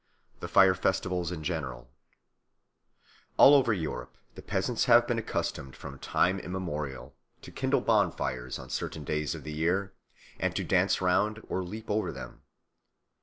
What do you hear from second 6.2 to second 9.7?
immemorial to kindle bonfires on certain days of the